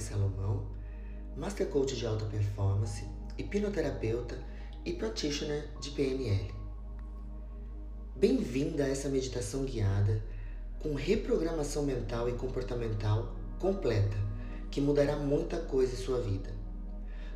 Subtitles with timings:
[0.00, 0.66] Salomão,
[1.36, 3.04] Master Coach de Alta Performance,
[3.38, 4.38] hipnoterapeuta
[4.84, 6.54] e practitioner de PNL.
[8.16, 10.22] Bem-vinda a essa meditação guiada
[10.80, 14.16] com reprogramação mental e comportamental completa,
[14.70, 16.50] que mudará muita coisa em sua vida.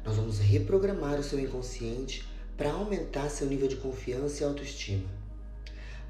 [0.04, 5.08] Nós vamos reprogramar o seu inconsciente para aumentar seu nível de confiança e autoestima.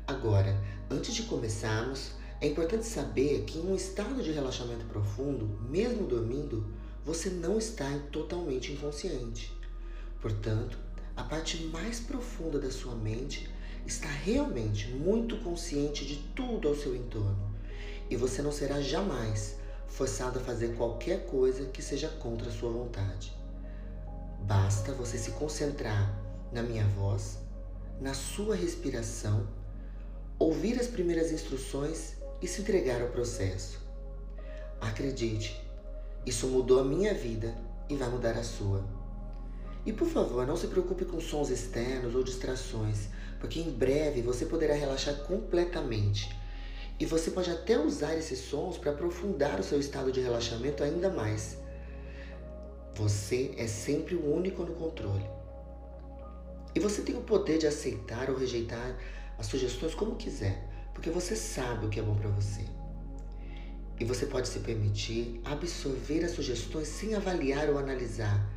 [0.07, 0.57] Agora,
[0.91, 6.67] antes de começarmos, é importante saber que em um estado de relaxamento profundo, mesmo dormindo,
[7.05, 9.53] você não está totalmente inconsciente.
[10.21, 10.79] Portanto,
[11.17, 13.49] a parte mais profunda da sua mente
[13.87, 17.55] está realmente muito consciente de tudo ao seu entorno
[18.11, 22.71] e você não será jamais forçado a fazer qualquer coisa que seja contra a sua
[22.71, 23.33] vontade.
[24.41, 26.21] Basta você se concentrar
[26.53, 27.39] na minha voz,
[28.01, 29.47] na sua respiração,
[30.39, 33.81] ouvir as primeiras instruções e se entregar ao processo.
[34.79, 35.59] Acredite,
[36.27, 37.57] isso mudou a minha vida
[37.89, 38.85] e vai mudar a sua.
[39.87, 43.09] E por favor, não se preocupe com sons externos ou distrações,
[43.41, 46.39] porque em breve você poderá relaxar completamente.
[47.01, 51.09] E você pode até usar esses sons para aprofundar o seu estado de relaxamento ainda
[51.09, 51.57] mais.
[52.95, 55.25] Você é sempre o único no controle.
[56.75, 58.99] E você tem o poder de aceitar ou rejeitar
[59.39, 62.63] as sugestões como quiser, porque você sabe o que é bom para você.
[64.01, 68.51] E você pode se permitir absorver as sugestões sem avaliar ou analisar.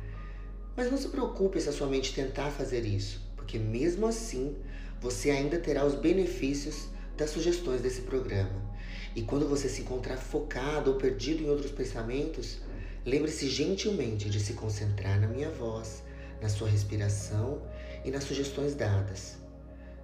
[0.76, 4.56] Mas não se preocupe se a sua mente tentar fazer isso, porque mesmo assim
[5.00, 8.68] você ainda terá os benefícios das sugestões desse programa.
[9.14, 12.58] E quando você se encontrar focado ou perdido em outros pensamentos,
[13.04, 16.02] lembre-se gentilmente de se concentrar na minha voz,
[16.40, 17.62] na sua respiração
[18.04, 19.37] e nas sugestões dadas.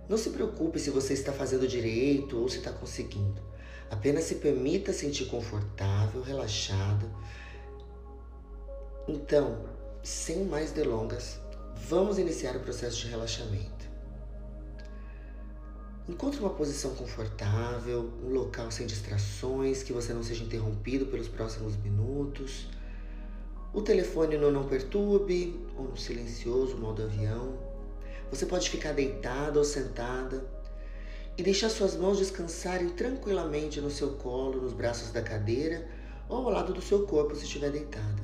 [0.08, 3.40] Não se preocupe se você está fazendo direito ou se está conseguindo.
[3.90, 7.10] Apenas se permita sentir confortável, relaxado.
[9.08, 9.64] Então,
[10.02, 11.40] sem mais delongas,
[11.88, 13.84] vamos iniciar o processo de relaxamento.
[16.06, 21.76] Encontre uma posição confortável, um local sem distrações, que você não seja interrompido pelos próximos
[21.76, 22.68] minutos.
[23.72, 27.63] O telefone no não perturbe ou no silencioso modo avião.
[28.30, 30.44] Você pode ficar deitada ou sentada
[31.36, 35.86] e deixar suas mãos descansarem tranquilamente no seu colo, nos braços da cadeira
[36.28, 38.22] ou ao lado do seu corpo se estiver deitada.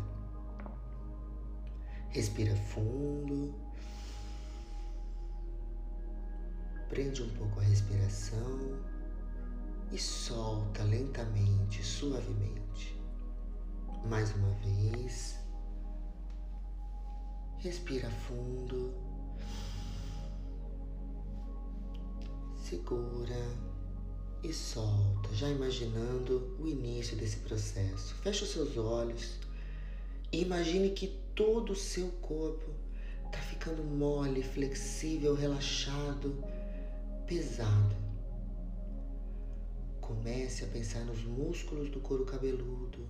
[2.09, 3.55] Respira fundo.
[6.89, 8.81] Prende um pouco a respiração
[9.93, 13.01] e solta lentamente, suavemente.
[14.07, 15.39] Mais uma vez.
[17.59, 19.10] Respira fundo.
[22.71, 23.35] Segura
[24.45, 28.15] e solta, já imaginando o início desse processo.
[28.23, 29.39] Feche os seus olhos
[30.31, 32.71] e imagine que todo o seu corpo
[33.27, 36.45] está ficando mole, flexível, relaxado,
[37.27, 37.97] pesado.
[40.01, 43.05] Comece a pensar nos músculos do couro cabeludo,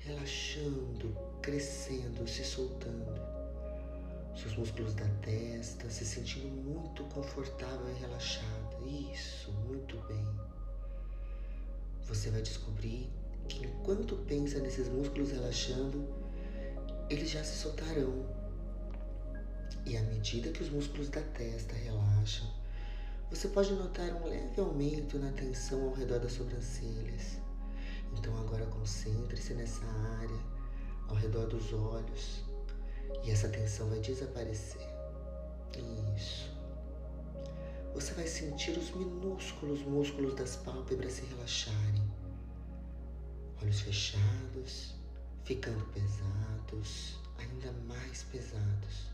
[0.00, 3.42] relaxando, crescendo, se soltando
[4.34, 8.61] seus músculos da testa, se sentindo muito confortável e relaxada.
[8.86, 10.26] Isso, muito bem.
[12.04, 13.10] Você vai descobrir
[13.48, 16.06] que enquanto pensa nesses músculos relaxando,
[17.08, 18.26] eles já se soltarão.
[19.84, 22.46] E à medida que os músculos da testa relaxam,
[23.30, 27.38] você pode notar um leve aumento na tensão ao redor das sobrancelhas.
[28.12, 30.40] Então agora concentre-se nessa área,
[31.08, 32.44] ao redor dos olhos,
[33.24, 34.86] e essa tensão vai desaparecer.
[36.14, 36.51] Isso.
[37.94, 42.10] Você vai sentir os minúsculos músculos das pálpebras se relaxarem.
[43.62, 44.94] Olhos fechados,
[45.44, 49.12] ficando pesados, ainda mais pesados.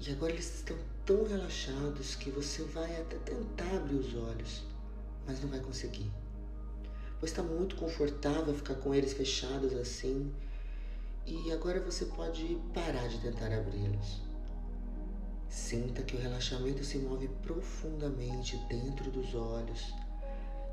[0.00, 4.64] E agora eles estão tão relaxados que você vai até tentar abrir os olhos,
[5.26, 6.10] mas não vai conseguir.
[7.18, 10.32] Pois está muito confortável ficar com eles fechados assim
[11.26, 14.29] e agora você pode parar de tentar abri-los.
[15.50, 19.92] Sinta que o relaxamento se move profundamente dentro dos olhos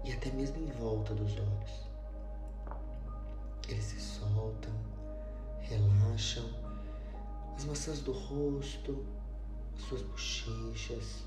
[0.05, 1.87] e até mesmo em volta dos olhos.
[3.67, 4.71] Eles se soltam,
[5.61, 6.47] relaxam,
[7.55, 9.03] as maçãs do rosto,
[9.75, 11.25] as suas bochechas,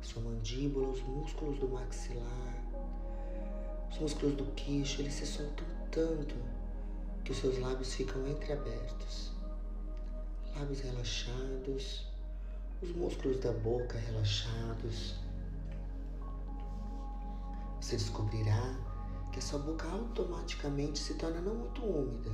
[0.00, 2.54] sua mandíbula, os músculos do maxilar,
[3.90, 6.36] os músculos do queixo, eles se soltam tanto
[7.24, 9.32] que os seus lábios ficam entreabertos,
[10.54, 12.09] lábios relaxados,
[12.82, 15.14] os músculos da boca relaxados.
[17.80, 18.74] Você descobrirá
[19.32, 22.30] que a sua boca automaticamente se torna não muito úmida,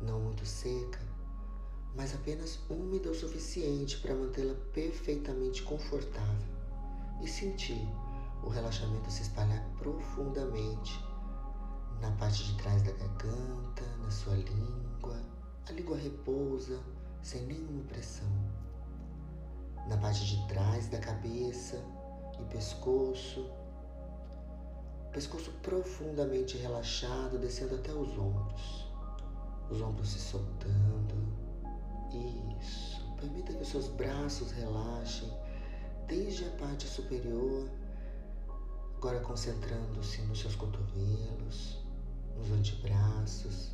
[0.00, 1.00] não muito seca,
[1.96, 6.46] mas apenas úmida o suficiente para mantê-la perfeitamente confortável
[7.22, 7.88] e sentir
[8.44, 11.04] o relaxamento se espalhar profundamente
[12.00, 15.20] na parte de trás da garganta, na sua língua.
[15.68, 16.78] A língua repousa
[17.22, 18.55] sem nenhuma pressão.
[19.88, 21.82] Na parte de trás da cabeça
[22.38, 23.50] e pescoço.
[25.12, 28.86] Pescoço profundamente relaxado, descendo até os ombros.
[29.70, 31.14] Os ombros se soltando.
[32.60, 33.04] Isso.
[33.20, 35.32] Permita que os seus braços relaxem
[36.06, 37.68] desde a parte superior,
[38.96, 41.78] agora concentrando-se nos seus cotovelos,
[42.36, 43.72] nos antebraços,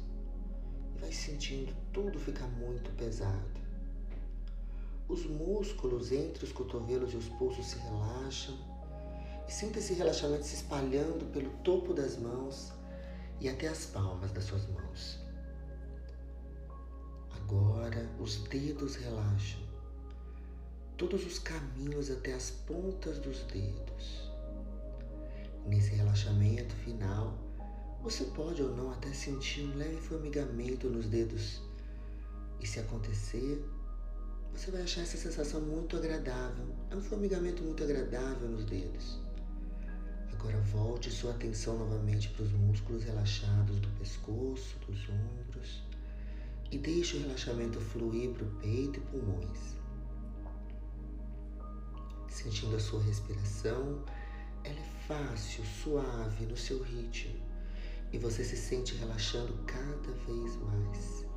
[0.94, 3.61] e vai sentindo tudo ficar muito pesado.
[5.12, 8.58] Os músculos entre os cotovelos e os pulsos se relaxam
[9.46, 12.72] e sinta esse relaxamento se espalhando pelo topo das mãos
[13.38, 15.18] e até as palmas das suas mãos.
[17.36, 19.60] Agora os dedos relaxam,
[20.96, 24.32] todos os caminhos até as pontas dos dedos.
[25.66, 27.36] Nesse relaxamento final,
[28.02, 31.60] você pode ou não até sentir um leve formigamento nos dedos.
[32.58, 33.62] E se acontecer,
[34.54, 36.66] você vai achar essa sensação muito agradável.
[36.90, 39.18] É um formigamento muito agradável nos dedos.
[40.32, 45.82] Agora volte sua atenção novamente para os músculos relaxados do pescoço, dos ombros
[46.70, 49.76] e deixe o relaxamento fluir para o peito e pulmões.
[52.28, 54.02] Sentindo a sua respiração,
[54.64, 57.34] ela é fácil, suave, no seu ritmo
[58.12, 61.31] e você se sente relaxando cada vez mais.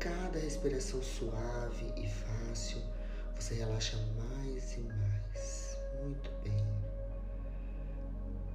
[0.00, 2.80] Cada respiração suave e fácil,
[3.36, 5.78] você relaxa mais e mais.
[6.02, 6.56] Muito bem.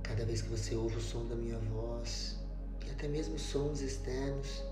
[0.02, 2.36] Cada vez que você ouve o som da minha voz
[2.84, 4.64] e até mesmo sons externos,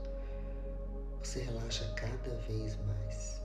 [1.20, 3.40] você relaxa cada vez mais.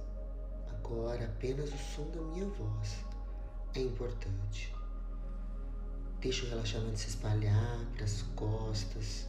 [0.70, 2.96] Agora, apenas o som da minha voz
[3.74, 4.74] é importante.
[6.22, 9.28] Deixa o relaxamento se espalhar para as costas.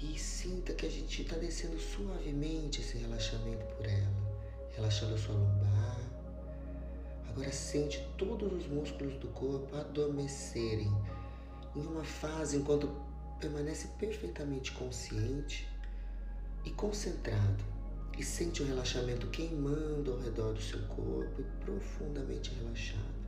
[0.00, 4.38] E sinta que a gente está descendo suavemente esse relaxamento por ela,
[4.76, 5.98] relaxando a sua lombar.
[7.28, 10.92] Agora sente todos os músculos do corpo adormecerem
[11.74, 12.88] em uma fase enquanto
[13.40, 15.68] permanece perfeitamente consciente
[16.64, 17.64] e concentrado
[18.16, 23.18] e sente o relaxamento queimando ao redor do seu corpo e profundamente relaxado.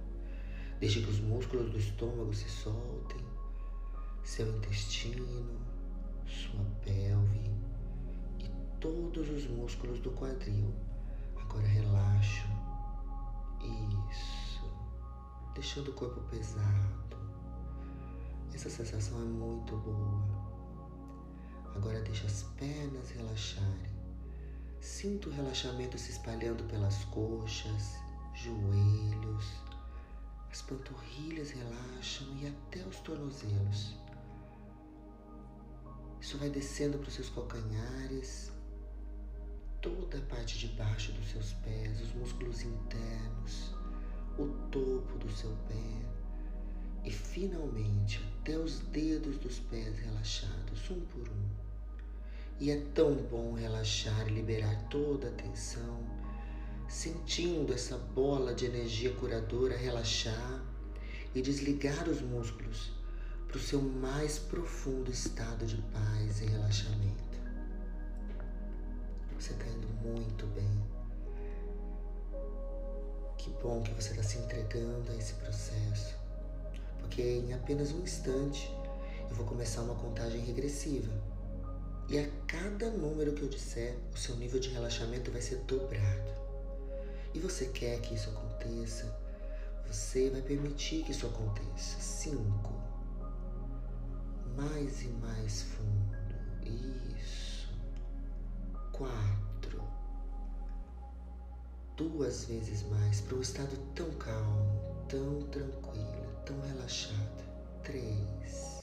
[0.78, 3.20] Deixe que os músculos do estômago se soltem,
[4.24, 5.69] seu intestino,
[6.30, 7.50] sua pelve
[8.38, 8.48] e
[8.80, 10.72] todos os músculos do quadril.
[11.36, 12.50] Agora relaxam.
[14.10, 14.70] Isso.
[15.54, 17.18] Deixando o corpo pesado.
[18.54, 20.50] Essa sensação é muito boa.
[21.74, 23.90] Agora deixa as pernas relaxarem.
[24.80, 27.96] Sinta o relaxamento se espalhando pelas coxas,
[28.34, 29.44] joelhos,
[30.50, 33.94] as panturrilhas relaxam e até os tornozelos.
[36.30, 38.52] Isso vai descendo para os seus calcanhares,
[39.82, 43.74] toda a parte de baixo dos seus pés, os músculos internos,
[44.38, 46.06] o topo do seu pé.
[47.04, 51.48] E finalmente até os dedos dos pés relaxados, um por um.
[52.60, 55.98] E é tão bom relaxar e liberar toda a tensão
[56.88, 60.64] sentindo essa bola de energia curadora relaxar
[61.34, 62.99] e desligar os músculos
[63.50, 67.40] para o seu mais profundo estado de paz e relaxamento.
[69.36, 70.70] Você está indo muito bem.
[73.36, 76.14] Que bom que você está se entregando a esse processo,
[77.00, 78.72] porque em apenas um instante
[79.28, 81.12] eu vou começar uma contagem regressiva.
[82.08, 86.40] E a cada número que eu disser, o seu nível de relaxamento vai ser dobrado
[87.34, 89.12] e você quer que isso aconteça,
[89.88, 91.98] você vai permitir que isso aconteça.
[92.00, 92.79] Cinco.
[94.56, 96.16] Mais e mais fundo.
[97.18, 97.68] Isso.
[98.92, 99.82] Quatro.
[101.96, 107.44] Duas vezes mais para um estado tão calmo, tão tranquilo, tão relaxado.
[107.82, 108.82] Três.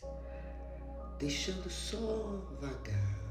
[1.19, 3.27] Deixando só vagar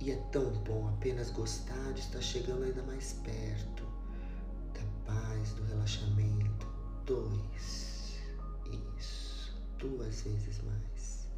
[0.00, 3.84] e é tão bom apenas gostar de estar chegando ainda mais perto
[4.72, 6.66] da paz, do relaxamento.
[7.04, 8.20] Dois.
[8.96, 9.17] Isso.
[9.78, 11.28] Duas vezes mais.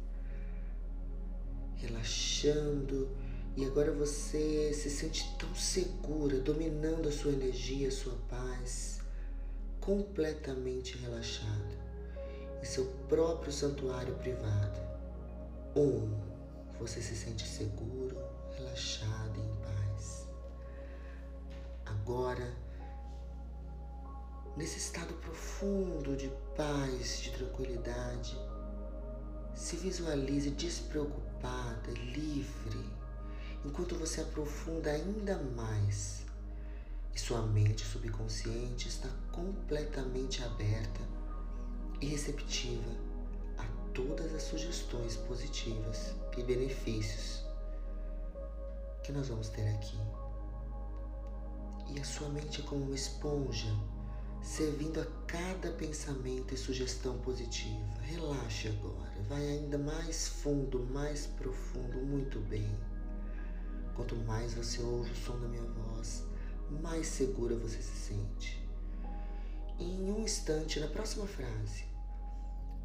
[1.75, 3.09] Relaxando.
[3.55, 9.01] E agora você se sente tão segura, dominando a sua energia, a sua paz,
[9.81, 11.81] completamente relaxada
[12.61, 14.79] em seu próprio santuário privado.
[15.75, 16.31] Um
[16.79, 18.15] você se sente seguro,
[18.55, 20.27] relaxado e em paz.
[21.85, 22.53] Agora,
[24.55, 28.37] nesse estado profundo de paz, de tranquilidade,
[29.55, 32.85] se visualize despreocupada, livre,
[33.65, 36.21] enquanto você aprofunda ainda mais
[37.13, 41.01] e sua mente subconsciente está completamente aberta
[41.99, 42.91] e receptiva
[43.57, 47.45] a todas as sugestões positivas e benefícios
[49.03, 49.97] que nós vamos ter aqui.
[51.93, 53.67] E a sua mente é como uma esponja,
[54.41, 58.01] servindo a cada pensamento e sugestão positiva.
[58.01, 62.69] Relaxe agora, vai ainda mais fundo, mais profundo, muito bem.
[63.95, 66.23] Quanto mais você ouve o som da minha voz,
[66.81, 68.61] mais segura você se sente.
[69.77, 71.85] E em um instante, na próxima frase,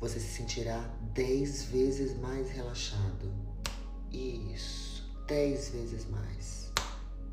[0.01, 0.79] você se sentirá
[1.15, 3.33] dez vezes mais relaxado.
[4.11, 6.73] Isso, dez vezes mais.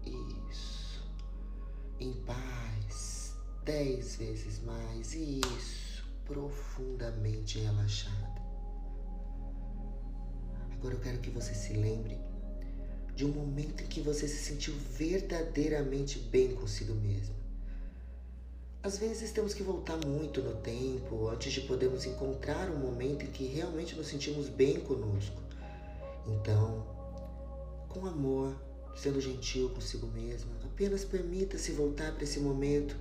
[0.05, 1.03] Isso.
[1.99, 2.52] Em paz,
[3.63, 5.13] dez vezes mais.
[5.13, 8.41] Isso, profundamente relaxado.
[10.71, 12.17] Agora eu quero que você se lembre
[13.15, 17.35] de um momento em que você se sentiu verdadeiramente bem consigo mesmo.
[18.81, 23.31] Às vezes temos que voltar muito no tempo antes de podermos encontrar um momento em
[23.31, 25.41] que realmente nos sentimos bem conosco.
[26.27, 26.85] Então,
[27.87, 28.53] com amor,
[28.95, 32.97] sendo gentil consigo mesma, apenas permita-se voltar para esse momento,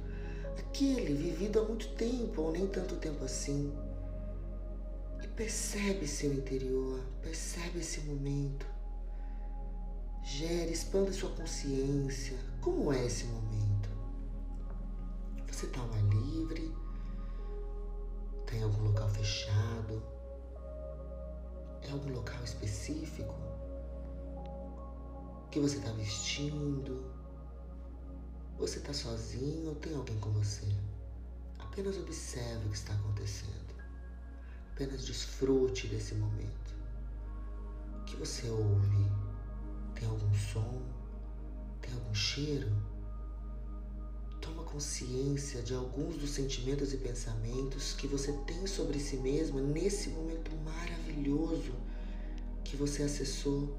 [0.58, 3.72] aquele vivido há muito tempo ou nem tanto tempo assim.
[5.22, 8.66] E percebe seu interior, percebe esse momento.
[10.22, 12.38] Gere, expanda sua consciência.
[12.60, 13.90] Como é esse momento?
[15.50, 16.74] Você está ao ar livre?
[18.40, 20.02] Está em algum local fechado?
[21.82, 23.34] É algum local específico?
[25.50, 27.11] Que você está vestindo?
[28.62, 30.64] Você está sozinho ou tem alguém com você?
[31.58, 33.74] Apenas observe o que está acontecendo.
[34.72, 36.72] Apenas desfrute desse momento.
[38.00, 39.10] O que você ouve?
[39.96, 40.80] Tem algum som?
[41.80, 42.70] Tem algum cheiro?
[44.40, 50.10] Toma consciência de alguns dos sentimentos e pensamentos que você tem sobre si mesmo nesse
[50.10, 51.74] momento maravilhoso
[52.62, 53.76] que você acessou,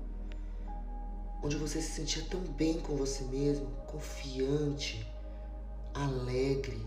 [1.44, 5.06] onde você se sentia tão bem com você mesmo, confiante,
[5.94, 6.82] alegre,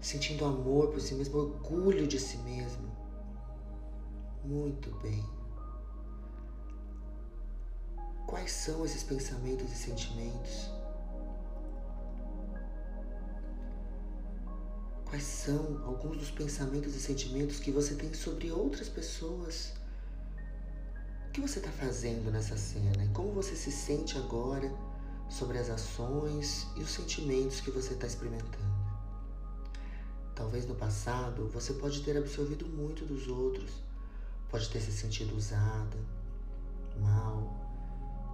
[0.00, 2.90] sentindo amor por si mesmo, orgulho de si mesmo.
[4.44, 5.24] Muito bem.
[8.28, 10.70] Quais são esses pensamentos e sentimentos?
[15.04, 19.81] Quais são alguns dos pensamentos e sentimentos que você tem sobre outras pessoas?
[21.32, 24.70] Que você está fazendo nessa cena e como você se sente agora
[25.30, 28.72] sobre as ações e os sentimentos que você está experimentando?
[30.34, 33.70] Talvez no passado você pode ter absorvido muito dos outros,
[34.50, 35.96] pode ter se sentido usada,
[37.00, 37.62] mal,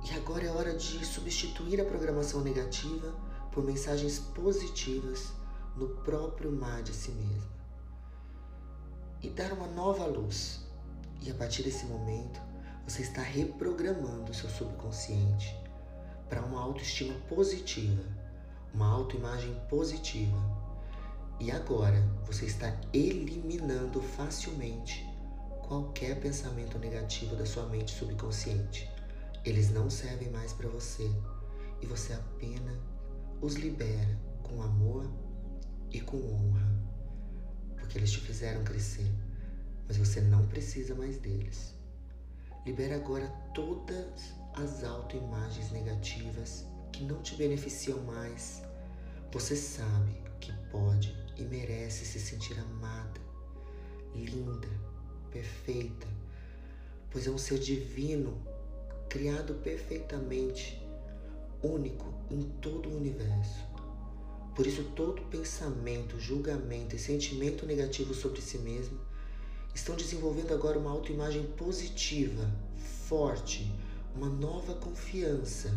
[0.05, 3.15] e agora é hora de substituir a programação negativa
[3.53, 5.33] por mensagens positivas
[5.77, 7.49] no próprio mar de si mesmo.
[9.23, 10.67] E dar uma nova luz.
[11.21, 12.48] E a partir desse momento,
[12.89, 15.55] você está reprogramando o seu subconsciente
[16.27, 18.03] para uma autoestima positiva,
[18.73, 20.39] uma autoimagem positiva.
[21.39, 25.07] E agora você está eliminando facilmente
[25.67, 28.91] qualquer pensamento negativo da sua mente subconsciente.
[29.45, 31.15] Eles não servem mais para você
[31.83, 32.79] e você apenas
[33.43, 35.07] os libera com amor
[35.91, 36.67] e com honra,
[37.77, 39.13] porque eles te fizeram crescer,
[39.87, 41.78] mas você não precisa mais deles.
[42.69, 48.63] Libera agora todas as autoimagens negativas que não te beneficiam mais.
[49.33, 53.19] Você sabe que pode e merece se sentir amada,
[54.15, 54.69] linda,
[55.31, 56.07] perfeita,
[57.11, 58.37] pois é um ser divino
[59.09, 60.79] criado perfeitamente,
[61.63, 63.67] único em todo o universo.
[64.55, 69.08] Por isso, todo pensamento, julgamento e sentimento negativo sobre si mesmo
[69.79, 72.51] estão desenvolvendo agora uma autoimagem positiva,
[73.07, 73.73] forte,
[74.15, 75.73] uma nova confiança,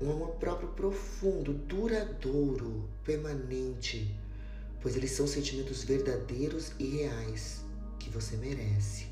[0.00, 4.14] um amor próprio profundo, duradouro, permanente,
[4.82, 7.64] pois eles são sentimentos verdadeiros e reais
[7.98, 9.06] que você merece.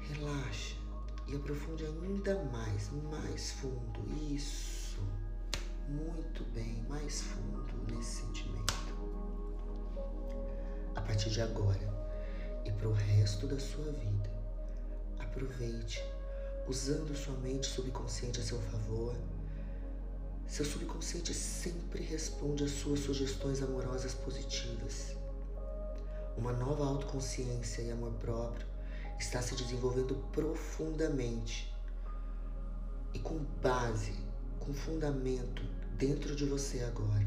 [0.00, 0.76] Relaxa
[1.28, 4.00] e aprofunde ainda mais, mais fundo.
[4.30, 5.00] Isso.
[5.88, 8.94] Muito bem, mais fundo nesse sentimento.
[10.94, 11.95] A partir de agora
[12.76, 14.30] para o resto da sua vida,
[15.18, 16.02] aproveite,
[16.68, 19.14] usando sua mente subconsciente a seu favor.
[20.46, 25.16] Seu subconsciente sempre responde às suas sugestões amorosas positivas.
[26.36, 28.66] Uma nova autoconsciência e amor próprio
[29.18, 31.74] está se desenvolvendo profundamente
[33.14, 34.14] e com base,
[34.60, 35.62] com fundamento
[35.96, 37.26] dentro de você agora.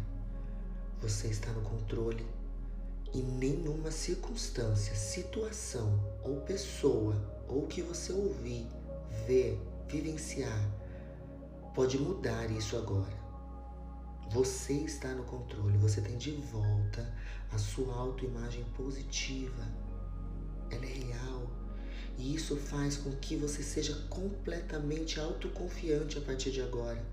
[1.02, 2.26] Você está no controle
[3.14, 7.16] e nenhuma circunstância, situação ou pessoa
[7.48, 8.68] ou que você ouvir,
[9.26, 10.80] ver, vivenciar
[11.74, 13.18] pode mudar isso agora.
[14.32, 17.12] Você está no controle, você tem de volta
[17.52, 19.68] a sua autoimagem positiva.
[20.70, 21.50] Ela é real.
[22.18, 27.04] E isso faz com que você seja completamente autoconfiante a partir de agora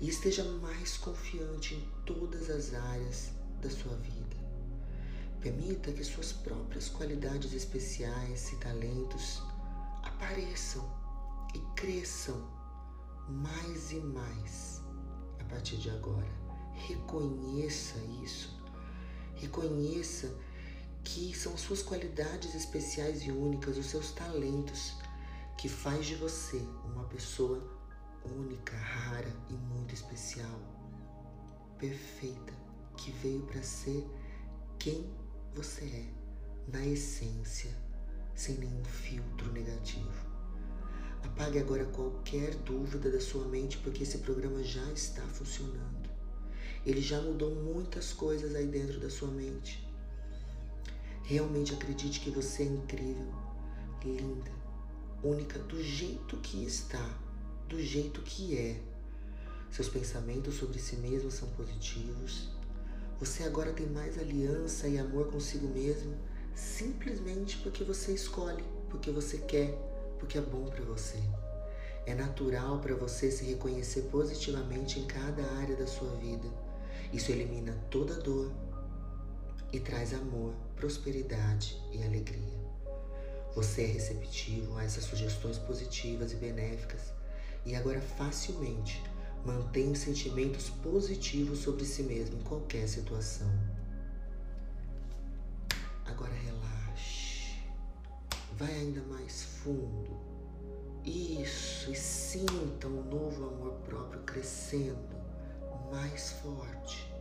[0.00, 4.33] e esteja mais confiante em todas as áreas da sua vida.
[5.44, 9.42] Permita que suas próprias qualidades especiais e talentos
[10.02, 10.82] apareçam
[11.54, 12.48] e cresçam
[13.28, 14.80] mais e mais
[15.38, 16.32] a partir de agora.
[16.72, 18.58] Reconheça isso.
[19.34, 20.34] Reconheça
[21.04, 24.96] que são suas qualidades especiais e únicas, os seus talentos,
[25.58, 27.62] que faz de você uma pessoa
[28.24, 30.58] única, rara e muito especial,
[31.78, 32.54] perfeita,
[32.96, 34.08] que veio para ser
[34.78, 35.22] quem
[35.54, 36.06] você é,
[36.72, 37.70] na essência,
[38.34, 40.34] sem nenhum filtro negativo.
[41.22, 46.10] Apague agora qualquer dúvida da sua mente, porque esse programa já está funcionando.
[46.84, 49.88] Ele já mudou muitas coisas aí dentro da sua mente.
[51.22, 53.32] Realmente acredite que você é incrível,
[54.04, 54.50] linda,
[55.22, 57.18] única do jeito que está,
[57.68, 58.82] do jeito que é.
[59.70, 62.53] Seus pensamentos sobre si mesmo são positivos.
[63.24, 66.14] Você agora tem mais aliança e amor consigo mesmo,
[66.54, 69.70] simplesmente porque você escolhe, porque você quer,
[70.18, 71.16] porque é bom para você.
[72.04, 76.46] É natural para você se reconhecer positivamente em cada área da sua vida.
[77.14, 78.52] Isso elimina toda dor
[79.72, 82.60] e traz amor prosperidade e alegria.
[83.54, 87.00] Você é receptivo a essas sugestões positivas e benéficas
[87.64, 89.02] e agora facilmente
[89.44, 93.48] mantém sentimentos positivos sobre si mesmo em qualquer situação.
[96.04, 97.58] Agora relaxe.
[98.56, 100.34] Vai ainda mais fundo.
[101.04, 105.14] Isso, e sinta um novo amor próprio crescendo
[105.90, 107.12] mais forte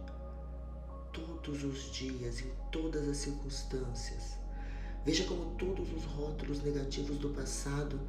[1.11, 4.37] todos os dias, em todas as circunstâncias.
[5.05, 7.99] Veja como todos os rótulos negativos do passado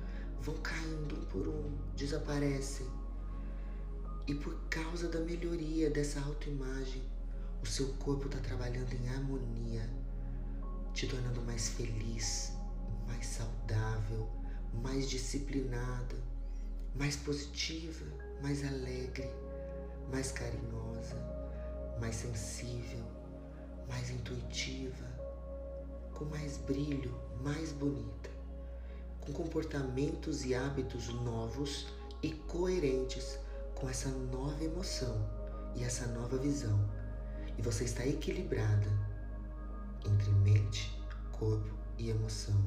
[0.41, 2.87] vão caindo um por um, desaparecem.
[4.27, 7.03] E por causa da melhoria dessa autoimagem,
[7.63, 9.89] o seu corpo está trabalhando em harmonia,
[10.93, 12.53] te tornando mais feliz,
[13.07, 14.29] mais saudável,
[14.83, 16.17] mais disciplinada,
[16.95, 18.07] mais positiva,
[18.43, 19.31] mais alegre,
[20.11, 21.35] mais carinhosa
[22.01, 23.05] mais sensível,
[23.89, 25.07] mais intuitiva,
[26.13, 28.31] com mais brilho, mais bonita,
[29.21, 31.87] com comportamentos e hábitos novos
[32.23, 33.39] e coerentes
[33.75, 35.29] com essa nova emoção
[35.75, 36.79] e essa nova visão.
[37.59, 38.89] E você está equilibrada
[40.05, 40.99] entre mente,
[41.33, 42.61] corpo e emoção.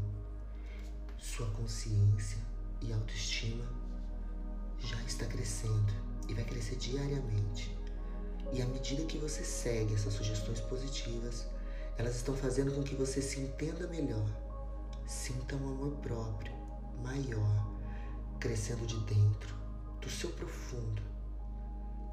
[1.18, 2.38] Sua consciência
[2.82, 3.66] e autoestima
[4.80, 5.94] já está crescendo
[6.28, 7.76] e vai crescer diariamente.
[8.54, 11.48] E à medida que você segue essas sugestões positivas,
[11.98, 14.26] elas estão fazendo com que você se entenda melhor,
[15.06, 16.54] sinta um amor próprio
[17.04, 17.68] maior,
[18.40, 19.56] crescendo de dentro,
[20.08, 21.02] do seu profundo,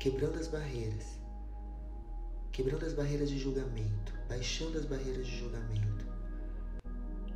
[0.00, 1.16] quebrando as barreiras,
[2.50, 6.04] quebrando as barreiras de julgamento, baixando as barreiras de julgamento.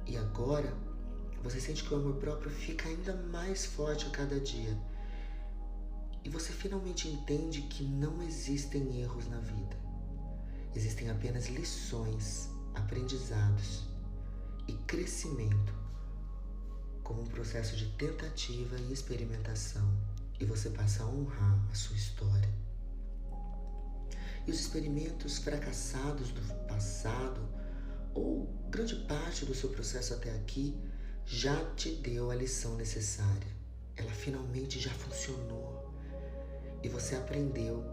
[0.05, 0.75] E agora,
[1.45, 4.77] você sente que o amor próprio fica ainda mais forte a cada dia
[6.25, 9.79] e você finalmente entende que não existem erros na vida.
[10.75, 13.85] Existem apenas lições, aprendizados
[14.67, 15.73] e crescimento
[17.05, 19.89] como um processo de tentativa e experimentação,
[20.41, 22.49] e você passa a honrar a sua história.
[24.47, 27.41] E os experimentos fracassados do passado,
[28.15, 30.77] ou grande parte do seu processo até aqui,
[31.27, 33.59] já te deu a lição necessária.
[33.97, 35.93] Ela finalmente já funcionou
[36.83, 37.85] e você aprendeu.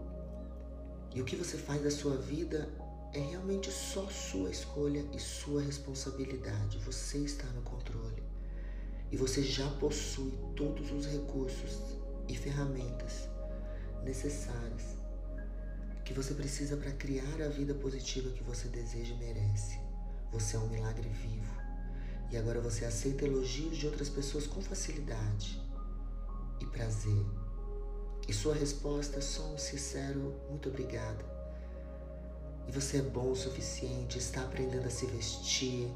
[1.14, 2.68] E o que você faz da sua vida
[3.12, 6.78] é realmente só sua escolha e sua responsabilidade.
[6.78, 8.22] Você está no controle.
[9.10, 11.96] E você já possui todos os recursos
[12.28, 13.28] e ferramentas
[14.04, 14.96] necessárias
[16.04, 19.78] que você precisa para criar a vida positiva que você deseja e merece.
[20.32, 21.52] Você é um milagre vivo.
[22.30, 25.60] E agora você aceita elogios de outras pessoas com facilidade
[26.60, 27.24] e prazer.
[28.28, 31.24] E sua resposta é só um sincero muito obrigada.
[32.68, 35.88] E você é bom o suficiente, está aprendendo a se vestir,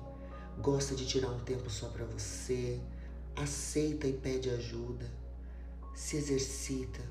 [0.59, 2.81] gosta de tirar um tempo só para você,
[3.35, 5.11] aceita e pede ajuda,
[6.01, 7.03] se exercita,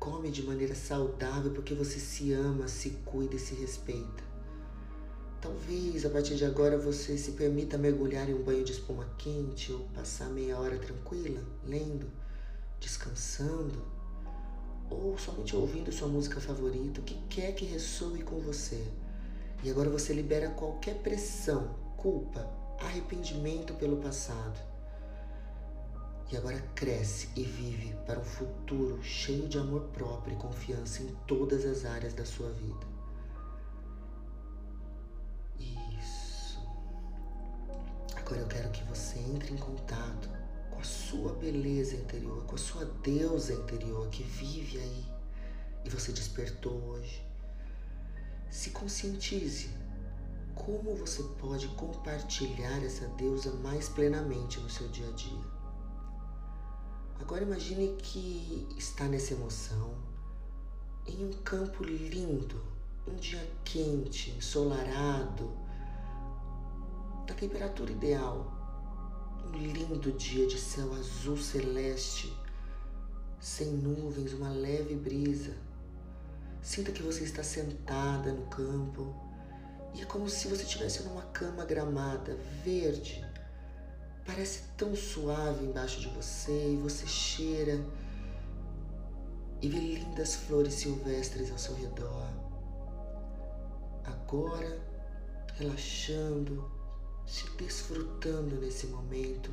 [0.00, 4.24] come de maneira saudável porque você se ama, se cuida e se respeita.
[5.42, 9.72] Talvez a partir de agora você se permita mergulhar em um banho de espuma quente
[9.72, 12.06] ou passar meia hora tranquila, lendo,
[12.80, 13.84] descansando,
[14.88, 18.82] ou somente ouvindo sua música favorita, o que quer que ressoe com você.
[19.62, 22.40] E agora você libera qualquer pressão, culpa,
[22.80, 24.75] arrependimento pelo passado.
[26.30, 31.14] E agora cresce e vive para um futuro cheio de amor próprio e confiança em
[31.26, 32.86] todas as áreas da sua vida.
[35.60, 36.58] Isso.
[38.16, 40.28] Agora eu quero que você entre em contato
[40.70, 45.06] com a sua beleza interior, com a sua deusa interior que vive aí
[45.84, 47.24] e você despertou hoje.
[48.50, 49.70] Se conscientize
[50.56, 55.55] como você pode compartilhar essa deusa mais plenamente no seu dia a dia.
[57.20, 59.94] Agora imagine que está nessa emoção,
[61.06, 62.62] em um campo lindo,
[63.06, 65.50] um dia quente, ensolarado,
[67.26, 68.52] da temperatura ideal.
[69.46, 72.32] Um lindo dia de céu azul celeste,
[73.40, 75.54] sem nuvens, uma leve brisa.
[76.60, 79.14] Sinta que você está sentada no campo
[79.94, 83.24] e é como se você estivesse numa cama gramada, verde,
[84.26, 87.80] Parece tão suave embaixo de você e você cheira
[89.62, 92.28] e vê lindas flores silvestres ao seu redor.
[94.04, 94.80] Agora,
[95.54, 96.68] relaxando,
[97.24, 99.50] se desfrutando nesse momento,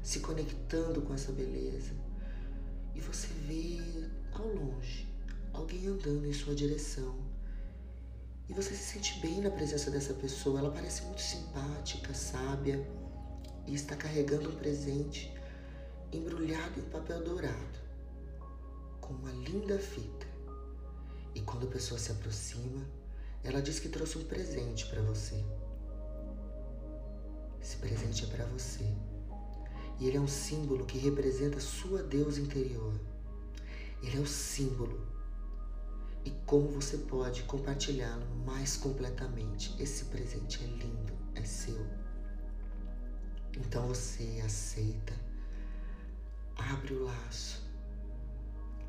[0.00, 1.92] se conectando com essa beleza.
[2.94, 3.80] E você vê
[4.32, 5.08] ao longe
[5.52, 7.18] alguém andando em sua direção.
[8.48, 10.60] E você se sente bem na presença dessa pessoa.
[10.60, 13.03] Ela parece muito simpática, sábia
[13.66, 15.32] e está carregando um presente
[16.12, 17.78] embrulhado em papel dourado,
[19.00, 20.26] com uma linda fita.
[21.34, 22.86] E quando a pessoa se aproxima,
[23.42, 25.44] ela diz que trouxe um presente para você.
[27.60, 28.84] Esse presente é para você.
[29.98, 32.94] E ele é um símbolo que representa sua Deus interior.
[34.02, 35.06] Ele é o símbolo.
[36.24, 39.74] E como você pode compartilhá-lo mais completamente.
[39.82, 42.03] Esse presente é lindo, é seu.
[43.56, 45.12] Então você aceita,
[46.56, 47.62] abre o laço,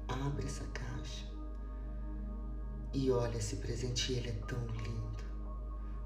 [0.08, 1.26] abre essa caixa
[2.94, 5.24] e olha esse presente, ele é tão lindo.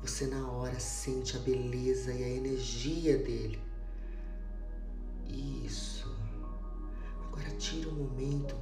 [0.02, 3.62] Você na hora sente a beleza e a energia dele.
[5.28, 6.10] Isso.
[7.26, 8.56] Agora tira um momento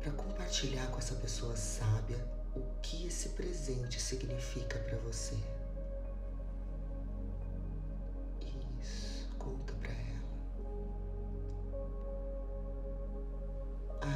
[0.00, 2.18] para compartilhar com essa pessoa sábia
[2.54, 5.36] o que esse presente significa para você.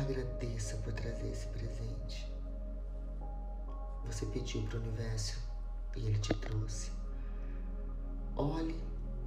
[0.08, 2.32] Agradeça por trazer esse presente.
[4.06, 5.38] Você pediu para o universo
[5.94, 6.90] e ele te trouxe.
[8.34, 8.74] Olhe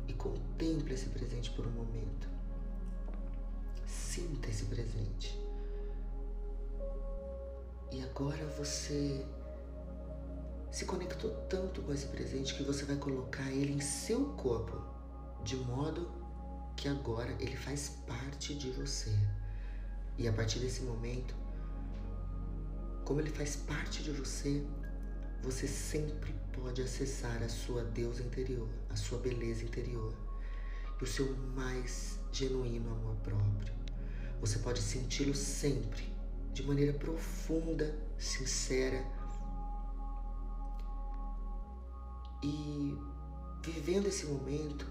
[0.08, 2.28] e contemple esse presente por um momento.
[3.86, 5.40] Sinta esse presente.
[7.92, 9.24] E agora você
[10.72, 14.82] se conectou tanto com esse presente que você vai colocar ele em seu corpo,
[15.44, 16.10] de modo
[16.76, 19.16] que agora ele faz parte de você.
[20.22, 21.34] E a partir desse momento,
[23.04, 24.64] como ele faz parte de você,
[25.42, 30.14] você sempre pode acessar a sua deusa interior, a sua beleza interior
[31.00, 33.74] e o seu mais genuíno amor próprio.
[34.40, 36.14] Você pode senti-lo sempre,
[36.54, 39.04] de maneira profunda, sincera
[42.44, 42.96] e
[43.64, 44.86] vivendo esse momento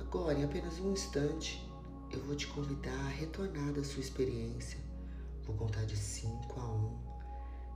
[0.00, 1.63] agora, em apenas um instante
[2.14, 4.78] eu vou te convidar a retornar da sua experiência.
[5.44, 6.76] Vou contar de 5 a 1.
[6.76, 6.98] Um,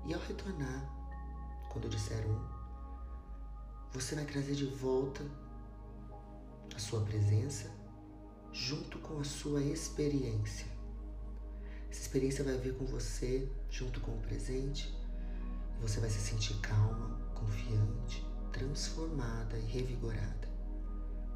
[0.07, 2.48] e ao retornar, quando eu disser 1, um,
[3.92, 5.24] você vai trazer de volta
[6.74, 7.70] a sua presença
[8.53, 10.66] junto com a sua experiência.
[11.90, 14.94] Essa experiência vai vir com você junto com o presente
[15.79, 20.48] e você vai se sentir calma, confiante, transformada e revigorada.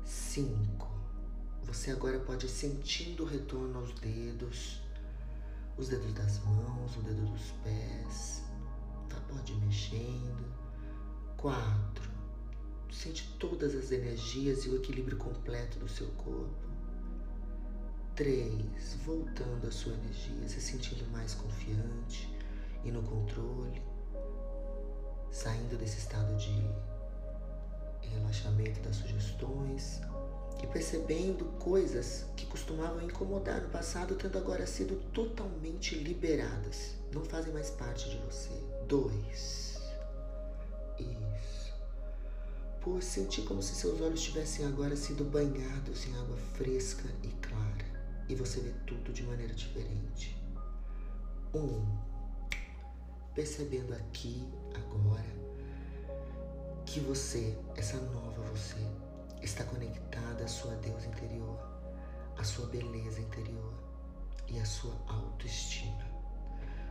[0.05, 0.92] 5.
[1.65, 4.81] Você agora pode ir sentindo o retorno aos dedos,
[5.77, 8.43] os dedos das mãos, o dedo dos pés.
[9.09, 10.53] Tá, pode ir mexendo.
[11.37, 12.11] Quatro,
[12.91, 16.71] sente todas as energias e o equilíbrio completo do seu corpo.
[18.15, 22.29] Três, voltando a sua energia, se sentindo mais confiante
[22.85, 23.83] e no controle,
[25.31, 26.53] saindo desse estado de
[28.03, 30.03] relaxamento das sugestões
[30.63, 37.53] e percebendo coisas que costumavam incomodar no passado, tendo agora sido totalmente liberadas, não fazem
[37.53, 38.51] mais parte de você.
[38.89, 39.81] Dois.
[40.99, 41.73] Isso.
[42.81, 47.93] Por sentir como se seus olhos tivessem agora sido banhados em água fresca e clara
[48.29, 50.37] e você vê tudo de maneira diferente.
[51.55, 51.85] Um.
[53.35, 55.25] Percebendo aqui, agora,
[56.85, 58.77] que você, essa nova você,
[59.43, 60.12] está conectada
[60.43, 61.59] à sua Deus interior,
[62.37, 63.73] à sua beleza interior
[64.49, 66.05] e à sua autoestima.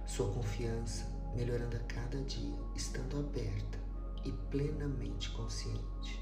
[0.05, 3.79] Sua confiança melhorando a cada dia, estando aberta
[4.23, 6.21] e plenamente consciente.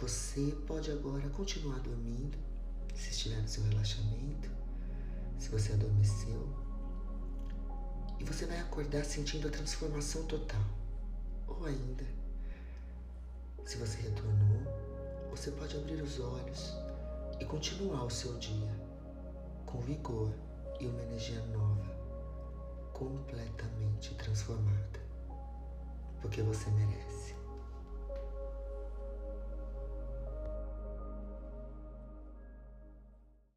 [0.00, 2.36] Você pode agora continuar dormindo,
[2.94, 4.50] se estiver no seu relaxamento,
[5.38, 6.46] se você adormeceu,
[8.18, 10.62] e você vai acordar sentindo a transformação total.
[11.46, 12.04] Ou ainda,
[13.64, 14.75] se você retornou,
[15.36, 16.74] você pode abrir os olhos
[17.38, 18.74] e continuar o seu dia
[19.66, 20.32] com vigor
[20.80, 21.94] e uma energia nova,
[22.94, 25.00] completamente transformada,
[26.22, 27.35] porque você merece.